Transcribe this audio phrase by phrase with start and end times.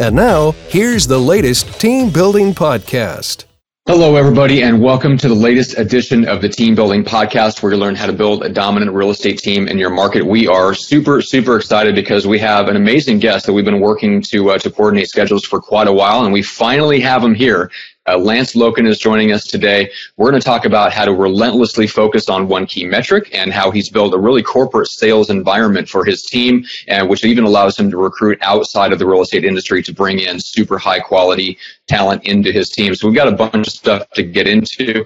[0.00, 3.46] And now, here's the latest team building podcast.
[3.88, 7.78] Hello, everybody, and welcome to the latest edition of the Team Building Podcast, where you
[7.78, 10.24] learn how to build a dominant real estate team in your market.
[10.24, 14.22] We are super, super excited because we have an amazing guest that we've been working
[14.22, 17.68] to uh, to coordinate schedules for quite a while, and we finally have him here.
[18.08, 19.90] Uh, Lance Loken is joining us today.
[20.16, 23.70] We're going to talk about how to relentlessly focus on one key metric and how
[23.70, 27.90] he's built a really corporate sales environment for his team, and which even allows him
[27.90, 32.24] to recruit outside of the real estate industry to bring in super high quality talent
[32.24, 32.94] into his team.
[32.94, 35.04] So we've got a bunch of stuff to get into.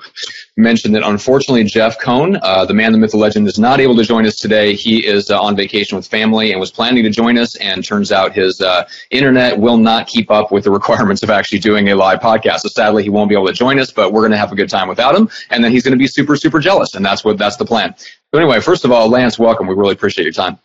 [0.56, 3.96] Mentioned that unfortunately Jeff Cohn, uh, the man, the myth, the legend, is not able
[3.96, 4.74] to join us today.
[4.74, 8.12] He is uh, on vacation with family and was planning to join us, and turns
[8.12, 11.94] out his uh, internet will not keep up with the requirements of actually doing a
[11.94, 12.60] live podcast.
[12.60, 14.56] So sadly, he won't be able to join us, but we're going to have a
[14.56, 17.24] good time without him, and then he's going to be super, super jealous, and that's
[17.24, 17.94] what that's the plan.
[17.96, 19.66] So anyway, first of all, Lance, welcome.
[19.66, 20.58] We really appreciate your time.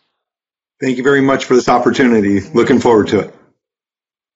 [0.80, 2.40] Thank you very much for this opportunity.
[2.50, 3.37] Looking forward to it.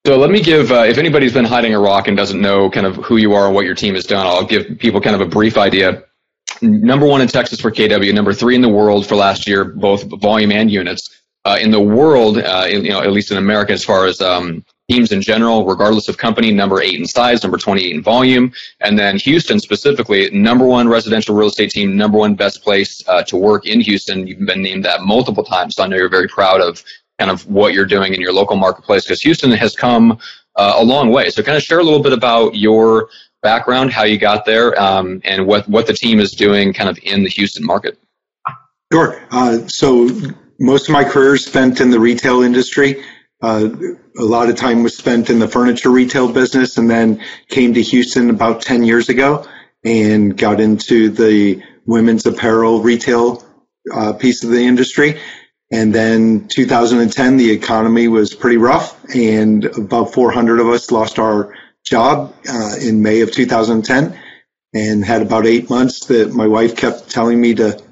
[0.04, 2.86] So let me give, uh, if anybody's been hiding a rock and doesn't know kind
[2.86, 5.20] of who you are and what your team has done, I'll give people kind of
[5.20, 6.02] a brief idea.
[6.60, 10.02] Number one in Texas for KW, number three in the world for last year, both
[10.20, 11.22] volume and units.
[11.44, 14.20] Uh, in the world, uh, in, you know, at least in America, as far as
[14.20, 18.52] um, teams in general, regardless of company, number eight in size, number 28 in volume.
[18.80, 23.22] And then Houston specifically, number one residential real estate team, number one best place uh,
[23.24, 24.26] to work in Houston.
[24.26, 25.76] You've been named that multiple times.
[25.76, 26.82] So I know you're very proud of
[27.22, 30.18] kind of what you're doing in your local marketplace because Houston has come
[30.56, 31.30] uh, a long way.
[31.30, 33.10] So kind of share a little bit about your
[33.42, 36.98] background, how you got there, um, and what, what the team is doing kind of
[37.04, 37.96] in the Houston market.
[38.92, 39.24] Sure.
[39.30, 40.08] Uh, so
[40.58, 43.04] most of my career is spent in the retail industry.
[43.40, 43.68] Uh,
[44.18, 47.82] a lot of time was spent in the furniture retail business and then came to
[47.82, 49.46] Houston about 10 years ago
[49.84, 53.44] and got into the women's apparel retail
[53.94, 55.20] uh, piece of the industry.
[55.72, 61.54] And then 2010, the economy was pretty rough, and about 400 of us lost our
[61.82, 64.18] job uh, in May of 2010,
[64.74, 67.82] and had about eight months that my wife kept telling me to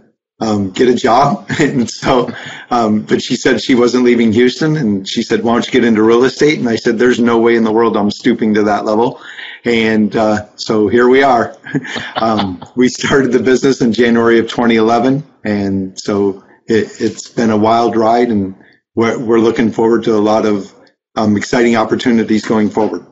[0.41, 1.47] um, get a job.
[1.59, 2.31] and so,
[2.71, 5.85] um, but she said she wasn't leaving Houston, and she said, "Why don't you get
[5.85, 8.63] into real estate?" And I said, "There's no way in the world I'm stooping to
[8.65, 9.23] that level."
[9.65, 11.57] And uh, so here we are.
[12.17, 17.57] um, we started the business in January of 2011, and so it, has been a
[17.57, 18.55] wild ride, and
[18.95, 20.73] we're, we're looking forward to a lot of
[21.17, 23.07] um, exciting opportunities going forward.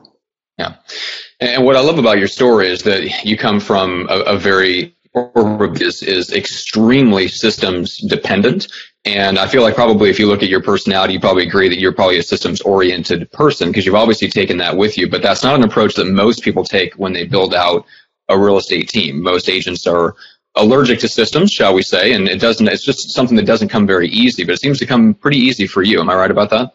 [0.57, 0.75] Yeah.
[1.39, 4.95] And what I love about your story is that you come from a, a very
[5.15, 8.67] is, is extremely systems dependent.
[9.05, 11.79] And I feel like probably if you look at your personality, you probably agree that
[11.79, 15.09] you're probably a systems oriented person because you've obviously taken that with you.
[15.09, 17.85] But that's not an approach that most people take when they build out
[18.27, 19.21] a real estate team.
[19.21, 20.15] Most agents are
[20.59, 22.67] allergic to systems, shall we say, and it doesn't.
[22.67, 25.67] It's just something that doesn't come very easy, but it seems to come pretty easy
[25.67, 25.99] for you.
[25.99, 26.73] Am I right about that?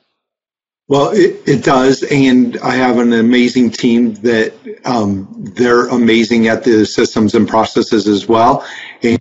[0.86, 4.52] Well, it, it does, and I have an amazing team that
[4.84, 8.66] um, they're amazing at the systems and processes as well.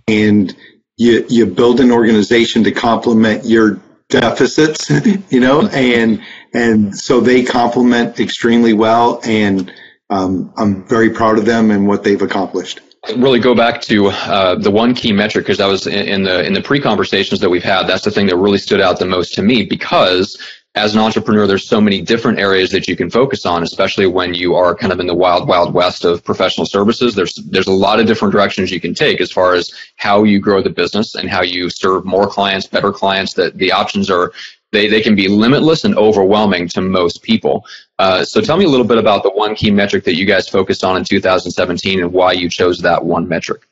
[0.06, 0.54] And
[0.96, 3.80] you you build an organization to complement your
[4.10, 4.90] deficits,
[5.30, 6.22] you know, and
[6.52, 9.72] and so they complement extremely well, and
[10.10, 12.80] um, I'm very proud of them and what they've accomplished
[13.16, 16.44] really go back to uh, the one key metric because that was in, in the
[16.44, 17.86] in the pre conversations that we've had.
[17.86, 20.38] That's the thing that really stood out the most to me because
[20.76, 24.34] as an entrepreneur, there's so many different areas that you can focus on, especially when
[24.34, 27.14] you are kind of in the wild, wild west of professional services.
[27.14, 30.40] There's there's a lot of different directions you can take as far as how you
[30.40, 33.34] grow the business and how you serve more clients, better clients.
[33.34, 34.32] That the options are
[34.72, 37.64] they, they can be limitless and overwhelming to most people.
[37.98, 40.48] Uh, so tell me a little bit about the one key metric that you guys
[40.48, 43.62] focused on in 2017 and why you chose that one metric.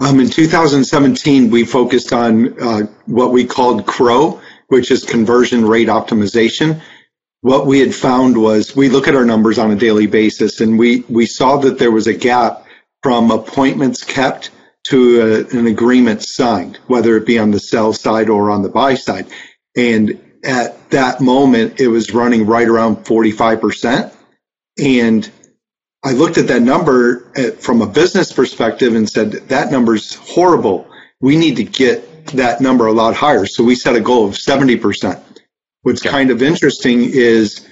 [0.00, 5.88] Um, in 2017, we focused on uh, what we called CROW, which is conversion rate
[5.88, 6.80] optimization.
[7.40, 10.78] What we had found was we look at our numbers on a daily basis and
[10.78, 12.64] we, we saw that there was a gap
[13.02, 14.50] from appointments kept
[14.84, 18.68] to a, an agreement signed, whether it be on the sell side or on the
[18.68, 19.26] buy side.
[19.76, 24.14] And at that moment, it was running right around 45%.
[24.78, 25.30] And
[26.04, 30.88] I looked at that number at, from a business perspective and said, that number's horrible.
[31.20, 33.46] We need to get that number a lot higher.
[33.46, 35.22] So we set a goal of 70%.
[35.82, 37.66] What's kind of interesting is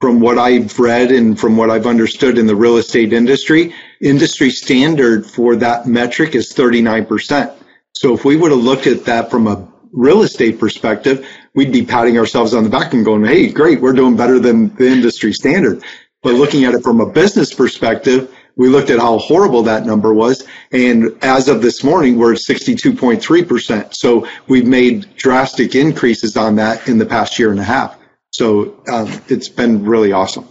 [0.00, 4.50] from what I've read and from what I've understood in the real estate industry, industry
[4.50, 7.54] standard for that metric is 39%.
[7.96, 11.84] So if we would have looked at that from a real estate perspective, we'd be
[11.84, 15.32] patting ourselves on the back and going, hey, great, we're doing better than the industry
[15.32, 15.82] standard.
[16.22, 20.12] But looking at it from a business perspective, we looked at how horrible that number
[20.12, 20.44] was.
[20.72, 23.94] And as of this morning, we're at 62.3%.
[23.94, 27.96] So we've made drastic increases on that in the past year and a half.
[28.32, 30.48] So um, it's been really awesome.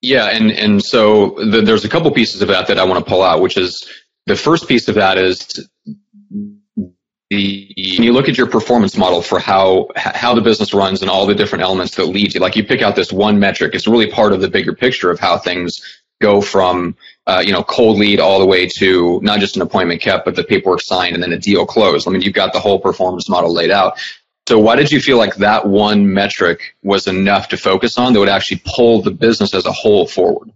[0.00, 0.30] Yeah.
[0.30, 3.22] And, and so the, there's a couple pieces of that that I want to pull
[3.22, 3.86] out, which is
[4.24, 5.68] the first piece of that is
[7.30, 11.10] the when you look at your performance model for how how the business runs and
[11.10, 13.88] all the different elements that lead you like you pick out this one metric it's
[13.88, 15.82] really part of the bigger picture of how things
[16.20, 16.96] go from
[17.26, 20.34] uh, you know cold lead all the way to not just an appointment kept but
[20.34, 22.08] the paperwork signed and then a deal closed.
[22.08, 23.98] I mean you've got the whole performance model laid out.
[24.48, 28.20] So why did you feel like that one metric was enough to focus on that
[28.20, 30.52] would actually pull the business as a whole forward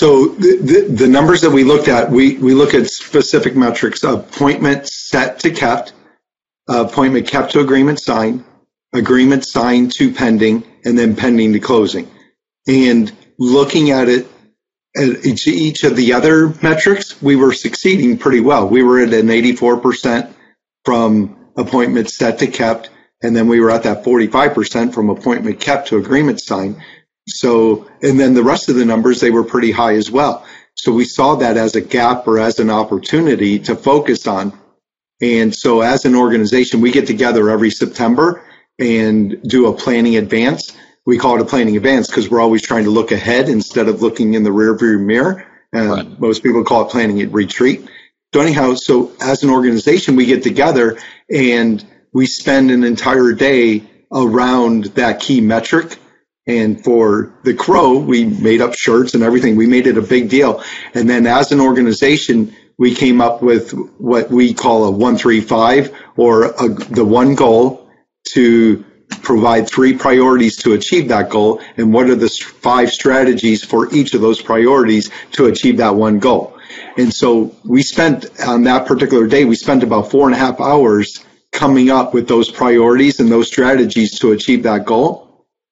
[0.00, 4.04] so the, the, the, numbers that we looked at, we, we look at specific metrics,
[4.04, 5.92] appointment set to kept,
[6.70, 8.44] uh, appointment kept to agreement signed,
[8.92, 12.08] agreement signed to pending, and then pending to closing.
[12.68, 14.28] And looking at it,
[14.96, 18.68] at each, each of the other metrics, we were succeeding pretty well.
[18.68, 20.32] We were at an 84%
[20.84, 22.90] from appointment set to kept,
[23.22, 26.76] and then we were at that 45% from appointment kept to agreement signed.
[27.28, 30.46] So, and then the rest of the numbers, they were pretty high as well.
[30.74, 34.52] So we saw that as a gap or as an opportunity to focus on.
[35.20, 38.44] And so as an organization, we get together every September
[38.78, 40.76] and do a planning advance.
[41.04, 44.02] We call it a planning advance because we're always trying to look ahead instead of
[44.02, 45.44] looking in the rearview mirror.
[45.72, 46.20] And right.
[46.20, 47.88] most people call it planning at retreat.
[48.32, 50.98] So anyhow, so as an organization, we get together
[51.28, 53.82] and we spend an entire day
[54.12, 55.98] around that key metric
[56.48, 59.54] and for the Crow, we made up shirts and everything.
[59.54, 60.64] We made it a big deal.
[60.94, 66.44] And then as an organization, we came up with what we call a 135 or
[66.44, 67.86] a, the one goal
[68.32, 68.82] to
[69.22, 71.60] provide three priorities to achieve that goal.
[71.76, 76.18] And what are the five strategies for each of those priorities to achieve that one
[76.18, 76.58] goal?
[76.96, 80.60] And so we spent on that particular day, we spent about four and a half
[80.60, 85.27] hours coming up with those priorities and those strategies to achieve that goal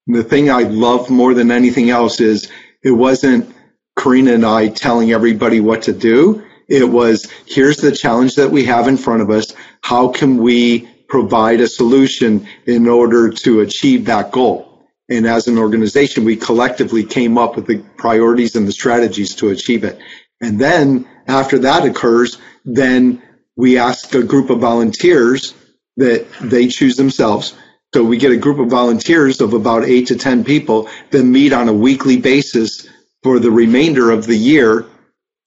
[0.07, 2.51] the thing I love more than anything else is
[2.83, 3.55] it wasn't
[3.99, 6.45] Karina and I telling everybody what to do.
[6.69, 9.55] It was here's the challenge that we have in front of us.
[9.83, 14.89] How can we provide a solution in order to achieve that goal?
[15.09, 19.51] And as an organization, we collectively came up with the priorities and the strategies to
[19.51, 19.99] achieve it.
[20.41, 23.23] And then after that occurs, then
[23.57, 25.55] we ask a group of volunteers
[25.97, 27.55] that they choose themselves
[27.97, 31.55] so we get a group of volunteers of about eight to 10 people that meet
[31.55, 32.87] on a weekly basis
[33.23, 34.85] for the remainder of the year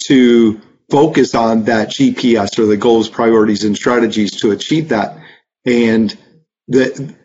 [0.06, 0.60] to
[0.90, 5.16] focus on that GPS or the goals, priorities, and strategies to achieve that.
[5.64, 6.18] And
[6.70, 7.16] that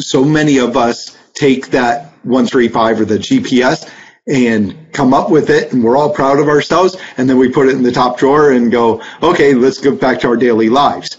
[0.00, 3.88] so many of us take that 135 or the GPS
[4.26, 7.68] and come up with it and we're all proud of ourselves and then we put
[7.68, 11.16] it in the top drawer and go okay let's go back to our daily lives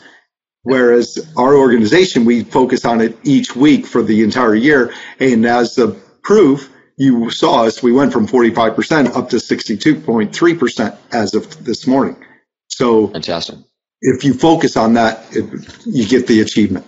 [0.63, 4.93] Whereas our organization, we focus on it each week for the entire year.
[5.19, 5.89] And as the
[6.23, 12.15] proof, you saw us, we went from 45% up to 62.3% as of this morning.
[12.67, 13.59] So fantastic.
[14.01, 15.45] If you focus on that, it,
[15.85, 16.85] you get the achievement.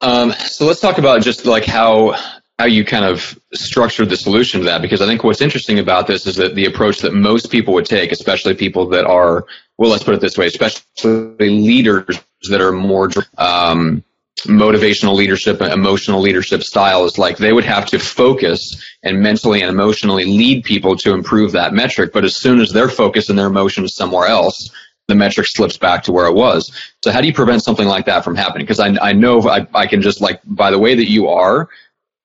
[0.00, 2.16] Um, so let's talk about just like how
[2.58, 6.06] how you kind of structured the solution to that because I think what's interesting about
[6.06, 9.44] this is that the approach that most people would take, especially people that are
[9.76, 14.04] well, let's put it this way, especially leaders that are more um,
[14.42, 19.62] motivational leadership and emotional leadership style is like they would have to focus and mentally
[19.62, 22.12] and emotionally lead people to improve that metric.
[22.12, 24.70] But as soon as their focus and their emotions somewhere else,
[25.08, 26.72] the metric slips back to where it was.
[27.02, 28.64] So how do you prevent something like that from happening?
[28.64, 31.68] Because I, I know I, I can just like by the way that you are,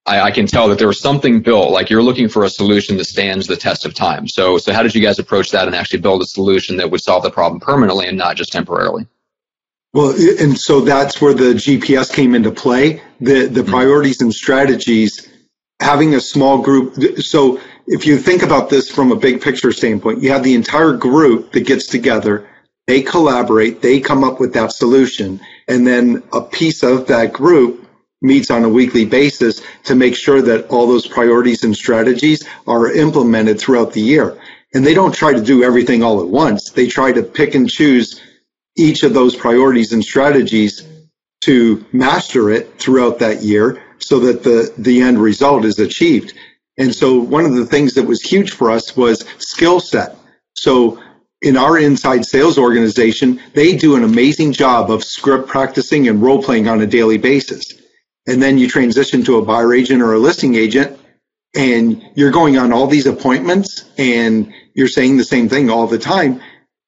[0.09, 1.71] I, I, can tell that there was something built.
[1.71, 4.27] Like you're looking for a solution that stands the test of time.
[4.27, 7.01] So so how did you guys approach that and actually build a solution that would
[7.01, 9.07] solve the problem permanently and not just temporarily?
[9.93, 13.01] Well, and so that's where the GPS came into play.
[13.21, 13.71] The the mm-hmm.
[13.71, 15.27] priorities and strategies,
[15.79, 16.95] having a small group.
[17.21, 20.93] So if you think about this from a big picture standpoint, you have the entire
[20.93, 22.47] group that gets together.
[22.87, 23.81] They collaborate.
[23.81, 27.88] They come up with that solution, and then a piece of that group
[28.21, 32.91] meets on a weekly basis to make sure that all those priorities and strategies are
[32.91, 34.39] implemented throughout the year.
[34.73, 36.71] And they don't try to do everything all at once.
[36.71, 38.21] They try to pick and choose
[38.77, 40.85] each of those priorities and strategies
[41.41, 46.33] to master it throughout that year so that the, the end result is achieved.
[46.77, 50.15] And so one of the things that was huge for us was skill set.
[50.53, 51.01] So
[51.41, 56.41] in our inside sales organization, they do an amazing job of script practicing and role
[56.41, 57.78] playing on a daily basis.
[58.29, 60.99] And then you transition to a buyer agent or a listing agent,
[61.55, 65.97] and you're going on all these appointments and you're saying the same thing all the
[65.97, 66.39] time.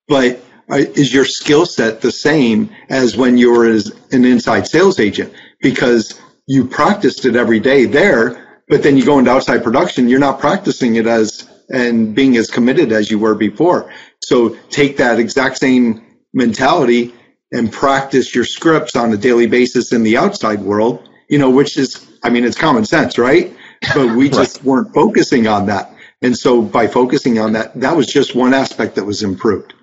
[0.08, 0.40] But
[0.72, 5.00] uh, is your skill set the same as when you were as an inside sales
[5.00, 5.34] agent?
[5.62, 10.20] Because you practiced it every day there, but then you go into outside production, you're
[10.20, 13.92] not practicing it as and being as committed as you were before.
[14.24, 17.16] So take that exact same mentality
[17.52, 21.78] and practice your scripts on a daily basis in the outside world, you know, which
[21.78, 23.56] is, I mean, it's common sense, right?
[23.96, 24.66] But we just right.
[24.66, 25.92] weren't focusing on that.
[26.22, 29.74] And so by focusing on that, that was just one aspect that was improved.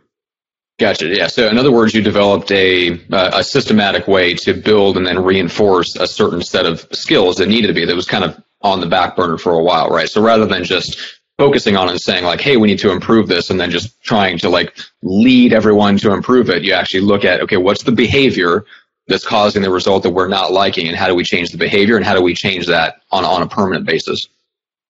[0.79, 1.09] Gotcha.
[1.09, 1.27] Yeah.
[1.27, 5.25] So in other words, you developed a uh, a systematic way to build and then
[5.25, 8.81] reinforce a certain set of skills that needed to be that was kind of on
[8.81, 10.09] the back burner for a while, right?
[10.09, 13.51] So rather than just focusing on and saying like, hey, we need to improve this,
[13.51, 17.41] and then just trying to like lead everyone to improve it, you actually look at
[17.41, 18.65] okay, what's the behavior
[19.09, 21.97] that's causing the result that we're not liking, and how do we change the behavior,
[21.97, 24.29] and how do we change that on on a permanent basis?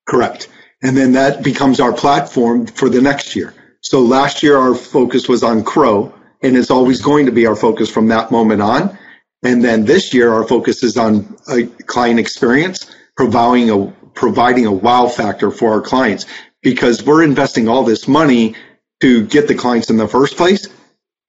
[0.06, 0.48] Correct.
[0.82, 3.54] And then that becomes our platform for the next year.
[3.80, 7.56] So last year our focus was on Crow, and it's always going to be our
[7.56, 8.98] focus from that moment on.
[9.42, 14.72] And then this year our focus is on a client experience, providing a providing a
[14.72, 16.26] wow factor for our clients
[16.60, 18.56] because we're investing all this money
[19.00, 20.66] to get the clients in the first place.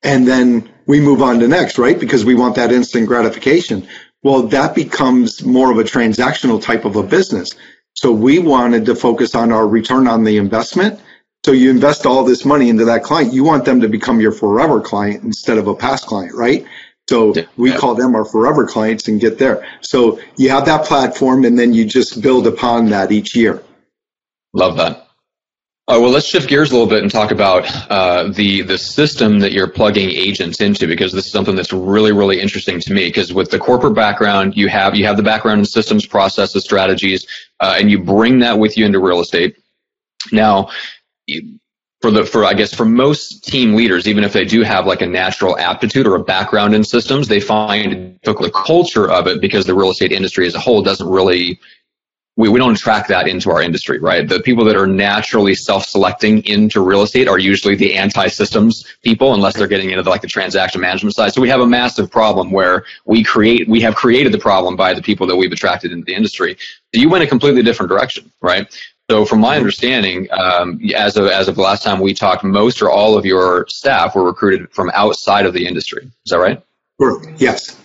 [0.01, 1.99] And then we move on to next, right?
[1.99, 3.87] Because we want that instant gratification.
[4.23, 7.51] Well, that becomes more of a transactional type of a business.
[7.93, 10.99] So we wanted to focus on our return on the investment
[11.45, 13.33] so you invest all this money into that client.
[13.33, 16.65] You want them to become your forever client instead of a past client, right?
[17.07, 19.67] So we call them our forever clients and get there.
[19.81, 23.61] So you have that platform and then you just build upon that each year.
[24.53, 25.08] Love that.
[25.89, 29.39] Uh, well, let's shift gears a little bit and talk about uh, the the system
[29.39, 33.07] that you're plugging agents into, because this is something that's really, really interesting to me.
[33.07, 37.25] Because with the corporate background, you have you have the background in systems, processes, strategies,
[37.59, 39.57] uh, and you bring that with you into real estate.
[40.31, 40.69] Now,
[42.01, 45.01] for the for I guess for most team leaders, even if they do have like
[45.01, 49.65] a natural aptitude or a background in systems, they find the culture of it because
[49.65, 51.59] the real estate industry as a whole doesn't really
[52.35, 54.27] we, we don't track that into our industry, right?
[54.27, 59.57] The people that are naturally self-selecting into real estate are usually the anti-systems people, unless
[59.57, 61.33] they're getting into the, like the transaction management side.
[61.33, 64.93] So we have a massive problem where we create, we have created the problem by
[64.93, 66.55] the people that we've attracted into the industry.
[66.95, 68.67] So you went a completely different direction, right?
[69.09, 72.79] So, from my understanding, um, as of as of the last time we talked, most
[72.79, 76.03] or all of your staff were recruited from outside of the industry.
[76.03, 76.61] Is that right?
[77.39, 77.75] Yes.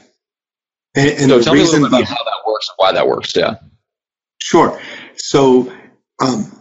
[0.94, 3.08] And, and so, tell me a little bit about how that works and why that
[3.08, 3.34] works.
[3.34, 3.54] Yeah.
[4.44, 4.78] Sure.
[5.16, 5.72] So,
[6.20, 6.52] um,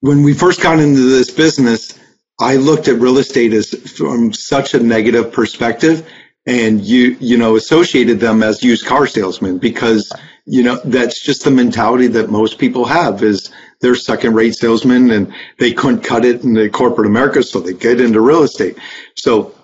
[0.00, 1.96] when we first got into this business,
[2.40, 6.04] I looked at real estate as from such a negative perspective
[6.44, 10.12] and you you know associated them as used car salesmen because
[10.44, 13.50] you know that's just the mentality that most people have is
[13.80, 17.72] they're second rate salesmen and they couldn't cut it in the corporate america so they
[17.72, 18.76] get into real estate
[19.16, 19.54] so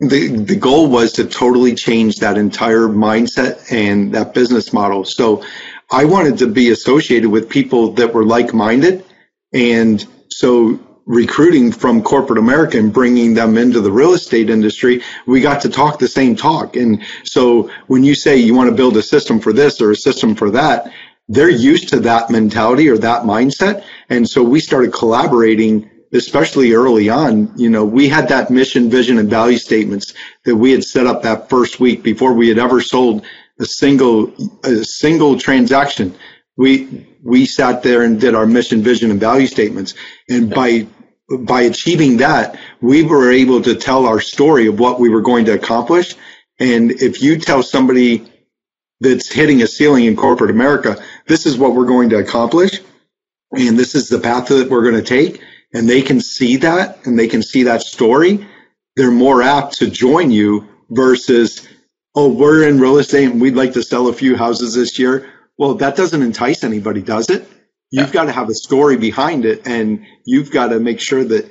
[0.00, 5.44] the the goal was to totally change that entire mindset and that business model so
[5.90, 9.04] i wanted to be associated with people that were like-minded
[9.52, 15.40] and so recruiting from corporate America and bringing them into the real estate industry, we
[15.40, 16.76] got to talk the same talk.
[16.76, 19.96] And so when you say you want to build a system for this or a
[19.96, 20.90] system for that,
[21.28, 23.84] they're used to that mentality or that mindset.
[24.08, 27.52] And so we started collaborating, especially early on.
[27.56, 30.14] You know, we had that mission, vision, and value statements
[30.44, 33.24] that we had set up that first week before we had ever sold
[33.60, 34.32] a single,
[34.64, 36.16] a single transaction
[36.56, 39.94] we we sat there and did our mission, vision, and value statements.
[40.28, 40.86] And by
[41.40, 45.46] by achieving that, we were able to tell our story of what we were going
[45.46, 46.14] to accomplish.
[46.60, 48.30] And if you tell somebody
[49.00, 52.80] that's hitting a ceiling in corporate America, this is what we're going to accomplish,
[53.52, 55.42] and this is the path that we're going to take,
[55.72, 58.46] and they can see that and they can see that story,
[58.94, 61.66] they're more apt to join you versus,
[62.14, 65.30] oh, we're in real estate and we'd like to sell a few houses this year
[65.56, 67.48] well, that doesn't entice anybody, does it?
[67.90, 68.12] You've yeah.
[68.12, 71.50] got to have a story behind it, and you've got to make sure that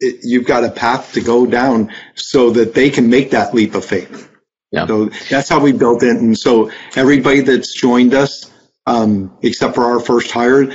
[0.00, 3.74] it, you've got a path to go down so that they can make that leap
[3.74, 4.30] of faith.
[4.70, 4.86] Yeah.
[4.86, 6.16] So that's how we built it.
[6.16, 8.50] And so everybody that's joined us,
[8.86, 10.72] um, except for our first hire,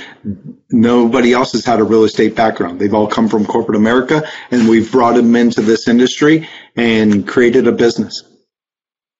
[0.69, 2.79] nobody else has had a real estate background.
[2.79, 7.65] They've all come from corporate America, and we've brought them into this industry and created
[7.67, 8.23] a business.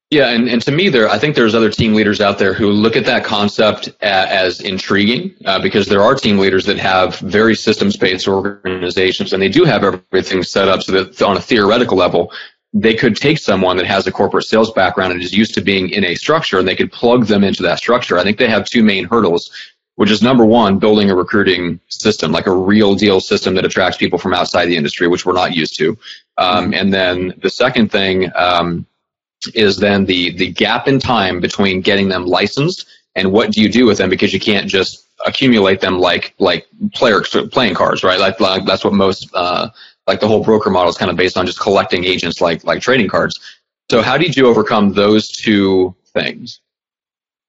[0.10, 2.72] Yeah, and, and to me, there I think there's other team leaders out there who
[2.72, 7.20] look at that concept as, as intriguing uh, because there are team leaders that have
[7.20, 11.98] very systems-based organizations and they do have everything set up so that on a theoretical
[11.98, 12.32] level,
[12.72, 15.90] they could take someone that has a corporate sales background and is used to being
[15.90, 18.18] in a structure and they could plug them into that structure.
[18.18, 19.52] I think they have two main hurdles,
[19.96, 23.98] which is number one, building a recruiting system, like a real deal system that attracts
[23.98, 25.98] people from outside the industry, which we're not used to.
[26.38, 28.86] Um, and then the second thing, um,
[29.54, 33.70] is then the the gap in time between getting them licensed and what do you
[33.70, 38.20] do with them because you can't just accumulate them like like player playing cards, right?
[38.20, 39.70] Like, like that's what most uh,
[40.06, 42.82] like the whole broker model is kind of based on just collecting agents like like
[42.82, 43.40] trading cards.
[43.90, 46.60] So how did you overcome those two things?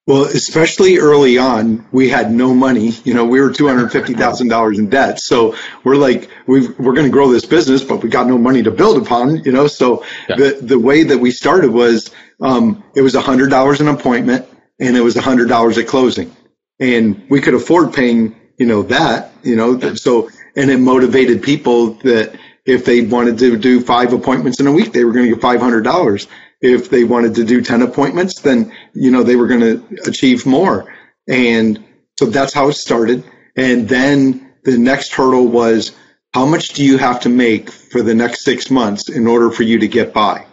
[0.09, 2.93] Well, especially early on, we had no money.
[3.03, 5.19] You know, we were two hundred fifty thousand dollars in debt.
[5.19, 8.63] So we're like, we are going to grow this business, but we got no money
[8.63, 9.43] to build upon.
[9.43, 10.37] You know, so yeah.
[10.37, 12.09] the the way that we started was
[12.41, 14.47] um, it was hundred dollars an appointment,
[14.79, 16.35] and it was hundred dollars at closing,
[16.79, 18.35] and we could afford paying.
[18.57, 19.31] You know that.
[19.43, 19.93] You know, yeah.
[19.93, 22.35] so and it motivated people that
[22.65, 25.41] if they wanted to do five appointments in a week, they were going to get
[25.41, 26.27] five hundred dollars
[26.61, 30.45] if they wanted to do 10 appointments, then, you know, they were going to achieve
[30.45, 30.93] more.
[31.27, 31.83] And
[32.17, 33.23] so that's how it started.
[33.55, 35.93] And then the next hurdle was
[36.33, 39.63] how much do you have to make for the next six months in order for
[39.63, 40.45] you to get by?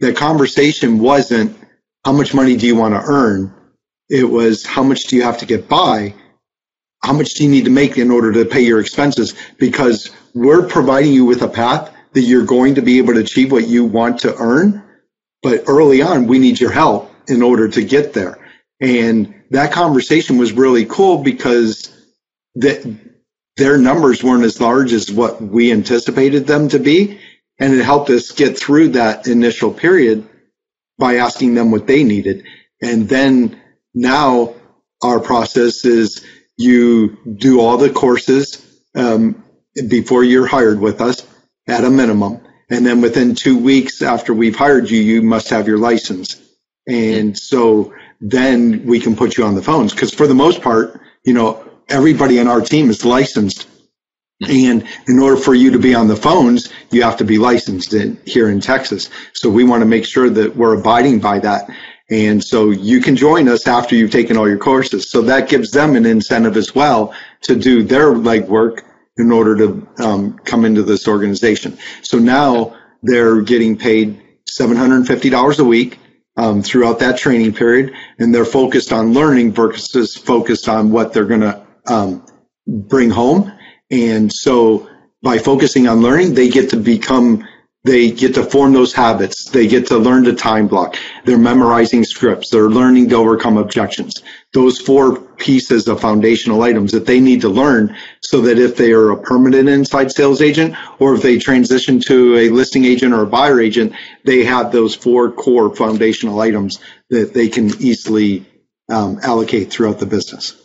[0.00, 1.56] The conversation wasn't
[2.04, 3.52] how much money do you want to earn?
[4.08, 6.14] It was how much do you have to get by?
[7.02, 9.34] How much do you need to make in order to pay your expenses?
[9.58, 13.50] Because we're providing you with a path that you're going to be able to achieve
[13.50, 14.82] what you want to earn
[15.42, 18.38] but early on, we need your help in order to get there.
[18.80, 21.94] And that conversation was really cool because
[22.56, 22.84] that
[23.56, 27.20] their numbers weren't as large as what we anticipated them to be.
[27.58, 30.26] And it helped us get through that initial period
[30.98, 32.44] by asking them what they needed.
[32.80, 33.60] And then
[33.94, 34.54] now
[35.02, 36.24] our process is
[36.56, 39.44] you do all the courses um,
[39.88, 41.26] before you're hired with us
[41.68, 42.40] at a minimum.
[42.72, 46.40] And then within two weeks after we've hired you, you must have your license.
[46.88, 49.92] And so then we can put you on the phones.
[49.92, 53.68] Because for the most part, you know, everybody in our team is licensed.
[54.48, 57.92] And in order for you to be on the phones, you have to be licensed
[57.92, 59.10] in, here in Texas.
[59.34, 61.68] So we want to make sure that we're abiding by that.
[62.08, 65.10] And so you can join us after you've taken all your courses.
[65.10, 68.80] So that gives them an incentive as well to do their legwork
[69.16, 71.78] in order to um, come into this organization.
[72.02, 75.98] So now they're getting paid $750 a week
[76.36, 81.26] um, throughout that training period, and they're focused on learning versus focused on what they're
[81.26, 82.26] going to um,
[82.66, 83.52] bring home.
[83.90, 84.88] And so
[85.22, 87.46] by focusing on learning, they get to become
[87.84, 89.50] they get to form those habits.
[89.50, 90.96] They get to learn to time block.
[91.24, 92.48] They're memorizing scripts.
[92.48, 94.22] They're learning to overcome objections.
[94.52, 98.92] Those four pieces of foundational items that they need to learn so that if they
[98.92, 103.22] are a permanent inside sales agent or if they transition to a listing agent or
[103.22, 106.78] a buyer agent, they have those four core foundational items
[107.10, 108.46] that they can easily
[108.88, 110.61] um, allocate throughout the business.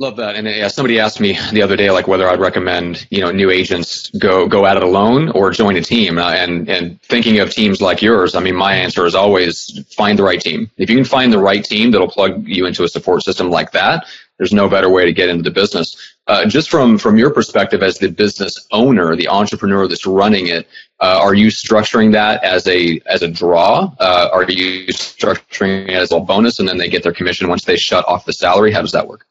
[0.00, 0.34] Love that.
[0.34, 3.50] And yeah, somebody asked me the other day, like whether I'd recommend, you know, new
[3.50, 6.18] agents go go at it alone or join a team.
[6.18, 10.18] Uh, and and thinking of teams like yours, I mean, my answer is always find
[10.18, 10.68] the right team.
[10.78, 13.70] If you can find the right team that'll plug you into a support system like
[13.70, 14.04] that,
[14.36, 16.16] there's no better way to get into the business.
[16.26, 20.66] Uh, just from from your perspective as the business owner, the entrepreneur that's running it,
[20.98, 23.92] uh, are you structuring that as a as a draw?
[24.00, 27.64] Uh, are you structuring it as a bonus, and then they get their commission once
[27.64, 28.72] they shut off the salary?
[28.72, 29.24] How does that work?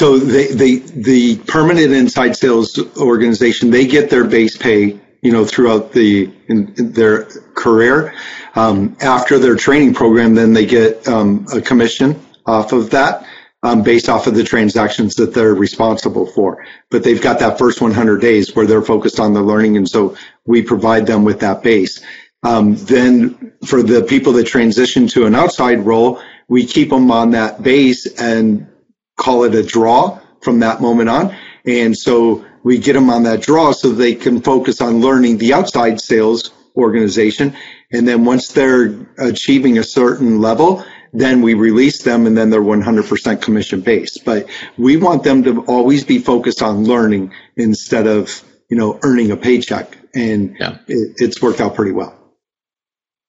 [0.00, 5.44] So they, they, the permanent inside sales organization, they get their base pay, you know,
[5.44, 7.24] throughout the in, in their
[7.56, 8.14] career.
[8.54, 13.26] Um, after their training program, then they get um, a commission off of that,
[13.64, 16.64] um, based off of the transactions that they're responsible for.
[16.90, 20.16] But they've got that first 100 days where they're focused on the learning, and so
[20.46, 22.00] we provide them with that base.
[22.44, 27.32] Um, then for the people that transition to an outside role, we keep them on
[27.32, 28.68] that base and
[29.18, 31.36] call it a draw from that moment on.
[31.66, 35.52] And so we get them on that draw so they can focus on learning the
[35.52, 37.54] outside sales organization.
[37.92, 42.60] And then once they're achieving a certain level, then we release them and then they're
[42.60, 44.24] 100% commission based.
[44.24, 49.30] But we want them to always be focused on learning instead of, you know, earning
[49.30, 49.96] a paycheck.
[50.14, 50.78] And yeah.
[50.86, 52.17] it, it's worked out pretty well.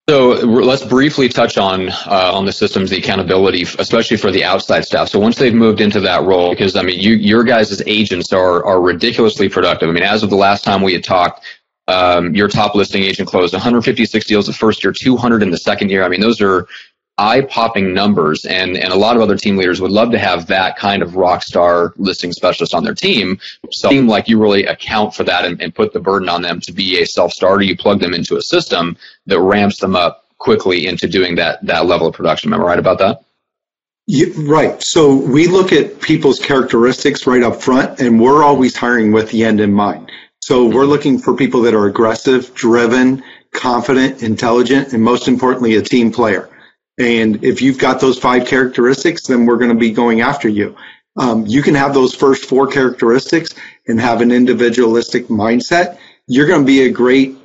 [0.10, 4.84] So let's briefly touch on uh, on the systems, the accountability, especially for the outside
[4.84, 5.08] staff.
[5.08, 8.66] So once they've moved into that role, because I mean, you, your guys agents are
[8.66, 9.88] are ridiculously productive.
[9.88, 11.46] I mean, as of the last time we had talked,
[11.88, 15.90] Um, your top listing agent closed 156 deals the first year, 200 in the second
[15.90, 16.04] year.
[16.04, 16.68] I mean, those are
[17.20, 20.48] eye popping numbers and, and a lot of other team leaders would love to have
[20.48, 23.40] that kind of rock star listing specialist on their team.
[23.72, 26.42] So it seemed like you really account for that and, and put the burden on
[26.42, 27.62] them to be a self starter.
[27.62, 31.86] You plug them into a system that ramps them up quickly into doing that, that
[31.86, 32.54] level of production.
[32.54, 33.22] Am I right about that?
[34.38, 34.82] Right.
[34.82, 39.44] So we look at people's characteristics right up front and we're always hiring with the
[39.44, 40.12] end in mind.
[40.42, 45.82] So we're looking for people that are aggressive, driven, confident, intelligent, and most importantly, a
[45.82, 46.50] team player.
[47.00, 50.76] And if you've got those five characteristics, then we're going to be going after you.
[51.16, 53.56] Um, you can have those first four characteristics
[53.88, 55.98] and have an individualistic mindset.
[56.28, 57.36] You're going to be a great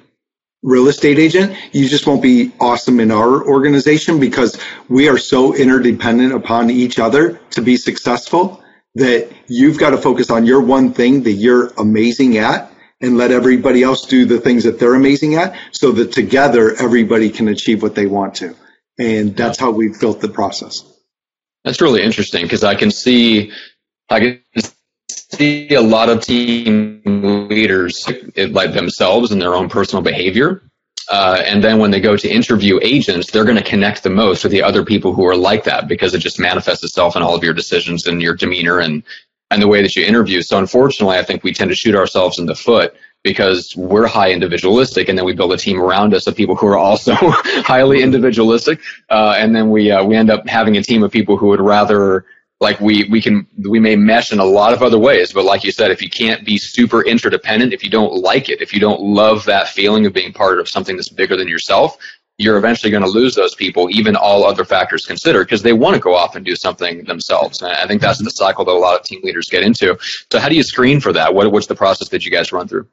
[0.62, 1.56] real estate agent.
[1.72, 6.98] You just won't be awesome in our organization because we are so interdependent upon each
[6.98, 8.62] other to be successful
[8.96, 13.30] that you've got to focus on your one thing that you're amazing at and let
[13.30, 17.82] everybody else do the things that they're amazing at so that together everybody can achieve
[17.82, 18.54] what they want to.
[18.98, 20.90] And that's how we've built the process.
[21.64, 23.50] That's really interesting because I can see,
[24.10, 24.42] I can
[25.08, 27.02] see a lot of team
[27.48, 30.62] leaders like themselves and their own personal behavior.
[31.10, 34.42] Uh, and then when they go to interview agents, they're going to connect the most
[34.42, 37.34] with the other people who are like that because it just manifests itself in all
[37.34, 39.02] of your decisions and your demeanor and
[39.50, 40.40] and the way that you interview.
[40.42, 44.30] So unfortunately, I think we tend to shoot ourselves in the foot because we're high
[44.30, 48.02] individualistic and then we build a team around us of people who are also highly
[48.02, 48.78] individualistic
[49.10, 51.60] uh, and then we uh, we end up having a team of people who would
[51.60, 52.26] rather
[52.60, 55.64] like we we can we may mesh in a lot of other ways but like
[55.64, 58.78] you said if you can't be super interdependent if you don't like it if you
[58.78, 61.98] don't love that feeling of being part of something that's bigger than yourself
[62.36, 65.94] you're eventually going to lose those people, even all other factors considered, because they want
[65.94, 67.62] to go off and do something themselves.
[67.62, 69.96] And I think that's the cycle that a lot of team leaders get into.
[70.32, 71.32] So, how do you screen for that?
[71.32, 72.88] What, what's the process that you guys run through?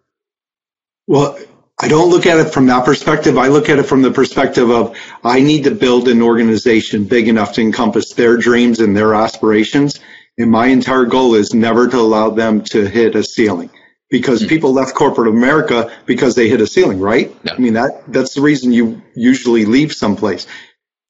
[1.11, 1.37] Well,
[1.77, 3.37] I don't look at it from that perspective.
[3.37, 7.27] I look at it from the perspective of I need to build an organization big
[7.27, 9.99] enough to encompass their dreams and their aspirations.
[10.37, 13.69] And my entire goal is never to allow them to hit a ceiling
[14.09, 14.47] because mm-hmm.
[14.47, 17.35] people left corporate America because they hit a ceiling, right?
[17.43, 17.55] Yeah.
[17.55, 20.47] I mean, that, that's the reason you usually leave someplace.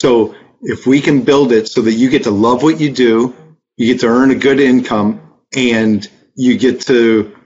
[0.01, 0.33] So
[0.63, 3.35] if we can build it so that you get to love what you do,
[3.77, 5.21] you get to earn a good income
[5.55, 7.37] and you get to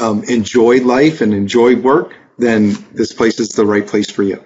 [0.00, 4.42] um, enjoy life and enjoy work, then this place is the right place for you.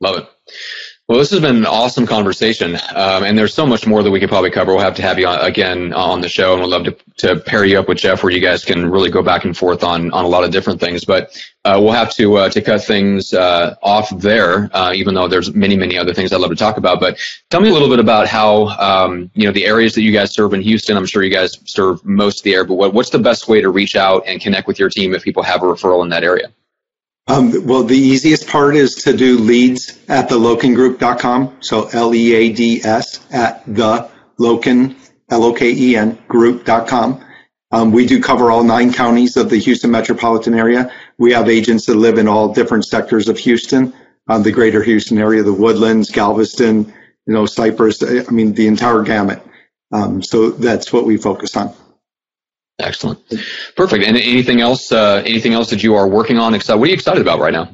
[0.00, 0.52] Love it.
[1.12, 4.18] Well, this has been an awesome conversation, um, and there's so much more that we
[4.18, 4.72] could probably cover.
[4.72, 7.38] We'll have to have you on, again on the show, and we'd love to, to
[7.38, 10.10] pair you up with Jeff, where you guys can really go back and forth on
[10.12, 11.04] on a lot of different things.
[11.04, 15.28] But uh, we'll have to uh, to cut things uh, off there, uh, even though
[15.28, 16.98] there's many many other things I'd love to talk about.
[16.98, 17.18] But
[17.50, 20.32] tell me a little bit about how um, you know the areas that you guys
[20.32, 20.96] serve in Houston.
[20.96, 23.60] I'm sure you guys serve most of the area, but what, what's the best way
[23.60, 26.24] to reach out and connect with your team if people have a referral in that
[26.24, 26.50] area?
[27.28, 31.56] Um, well, the easiest part is to do leads at the lokengroup.com.
[31.60, 34.96] So L E A D S at the Loken,
[35.30, 37.24] L O K E N group.com.
[37.70, 40.92] Um, we do cover all nine counties of the Houston metropolitan area.
[41.16, 43.94] We have agents that live in all different sectors of Houston,
[44.28, 46.92] um, the greater Houston area, the woodlands, Galveston,
[47.26, 49.42] you know, Cypress, I mean, the entire gamut.
[49.90, 51.74] Um, so that's what we focus on.
[52.82, 53.20] Excellent.
[53.76, 54.04] Perfect.
[54.04, 54.92] And anything else?
[54.92, 56.52] Uh, anything else that you are working on?
[56.52, 57.70] What are you excited about right now?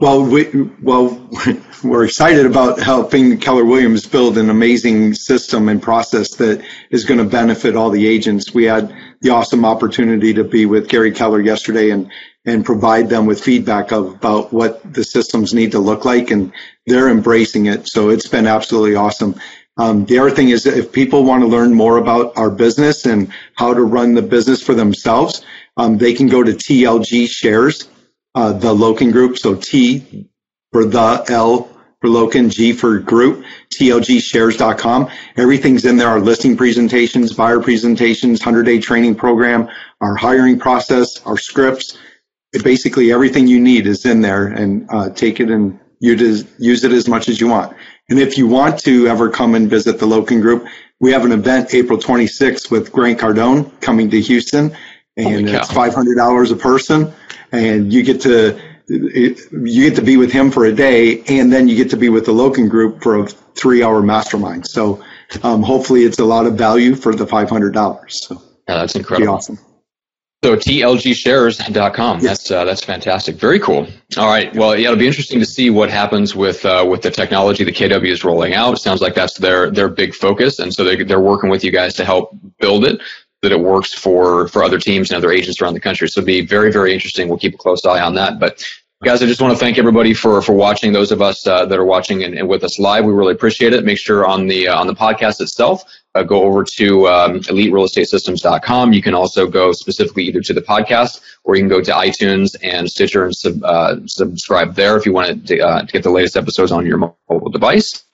[0.00, 0.48] Well, we,
[0.80, 1.28] well,
[1.84, 7.18] we're excited about helping Keller Williams build an amazing system and process that is going
[7.18, 8.54] to benefit all the agents.
[8.54, 12.10] We had the awesome opportunity to be with Gary Keller yesterday and
[12.44, 16.52] and provide them with feedback of, about what the systems need to look like, and
[16.86, 17.86] they're embracing it.
[17.88, 19.38] So it's been absolutely awesome.
[19.78, 23.32] Um, the other thing is if people want to learn more about our business and
[23.54, 25.42] how to run the business for themselves,
[25.76, 27.88] um, they can go to TLG Shares,
[28.34, 29.38] uh, the Loken Group.
[29.38, 30.28] So T
[30.72, 35.08] for the L for Loken, G for group, TLGshares.com.
[35.36, 36.08] Everything's in there.
[36.08, 39.68] Our listing presentations, buyer presentations, 100 day training program,
[40.00, 41.98] our hiring process, our scripts.
[42.52, 46.92] It, basically everything you need is in there and uh, take it and use it
[46.92, 47.76] as much as you want.
[48.08, 50.66] And if you want to ever come and visit the Loken Group,
[51.00, 54.76] we have an event April 26th with Grant Cardone coming to Houston,
[55.16, 57.12] and it's $500 a person,
[57.52, 61.68] and you get to you get to be with him for a day, and then
[61.68, 64.66] you get to be with the Loken Group for a three-hour mastermind.
[64.66, 65.04] So
[65.42, 68.10] um, hopefully, it's a lot of value for the $500.
[68.10, 69.34] So yeah, that's incredible.
[69.34, 69.58] Awesome.
[70.44, 72.20] So tlgshares.com.
[72.20, 73.36] That's uh, that's fantastic.
[73.36, 73.88] Very cool.
[74.16, 74.54] All right.
[74.54, 77.72] Well, yeah, it'll be interesting to see what happens with uh, with the technology the
[77.72, 78.74] KW is rolling out.
[78.74, 81.72] It sounds like that's their their big focus, and so they they're working with you
[81.72, 83.00] guys to help build it.
[83.42, 86.08] that it works for for other teams and other agents around the country.
[86.08, 87.28] So it'll be very very interesting.
[87.28, 88.38] We'll keep a close eye on that.
[88.38, 88.64] But
[89.04, 90.92] guys, I just want to thank everybody for for watching.
[90.92, 93.72] Those of us uh, that are watching and, and, with us live, we really appreciate
[93.72, 93.84] it.
[93.84, 95.84] Make sure on the uh, on the podcast itself.
[96.14, 98.92] Uh, go over to um, eliterealestatesystems.com.
[98.92, 102.56] You can also go specifically either to the podcast or you can go to iTunes
[102.62, 106.10] and Stitcher and sub, uh, subscribe there if you want to, uh, to, get the
[106.10, 108.04] latest episodes on your mobile device.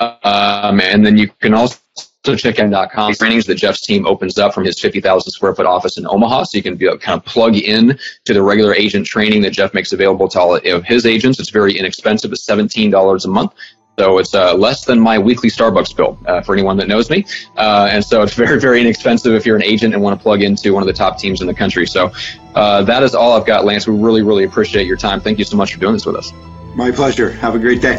[0.00, 1.78] Um, and then you can also
[2.32, 6.44] checkin.com trainings that Jeff's team opens up from his 50,000 square foot office in Omaha.
[6.44, 9.74] So you can be, kind of plug in to the regular agent training that Jeff
[9.74, 11.38] makes available to all of his agents.
[11.40, 12.32] It's very inexpensive.
[12.32, 13.52] It's $17 a month.
[13.98, 17.24] So it's uh, less than my weekly Starbucks bill uh, for anyone that knows me.
[17.56, 20.42] Uh, and so it's very, very inexpensive if you're an agent and want to plug
[20.42, 21.86] into one of the top teams in the country.
[21.86, 22.12] So
[22.54, 23.86] uh, that is all I've got, Lance.
[23.86, 25.20] We really, really appreciate your time.
[25.20, 26.32] Thank you so much for doing this with us.
[26.74, 27.30] My pleasure.
[27.30, 27.96] Have a great day.